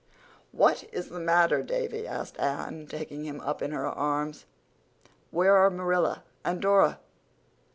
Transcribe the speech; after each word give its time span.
"What 0.51 0.85
is 0.91 1.09
the 1.09 1.19
matter, 1.19 1.61
Davy?" 1.61 2.07
asked 2.07 2.35
Anne, 2.39 2.87
taking 2.87 3.23
him 3.23 3.39
up 3.41 3.61
in 3.61 3.69
her 3.69 3.85
arms. 3.85 4.45
"Where 5.29 5.55
are 5.55 5.69
Marilla 5.69 6.23
and 6.43 6.59
Dora?" 6.59 6.97